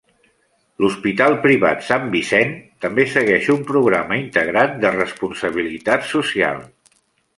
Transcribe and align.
L'hospital 0.83 1.35
privat 1.43 1.83
Sant 1.89 2.07
Vicent 2.15 2.55
també 2.85 3.05
segueix 3.11 3.51
un 3.57 3.61
programa 3.73 4.19
integrat 4.23 4.75
de 4.87 4.95
responsabilitat 4.99 6.09
social. 6.15 6.63